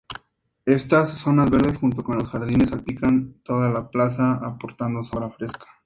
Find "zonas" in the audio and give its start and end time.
1.19-1.51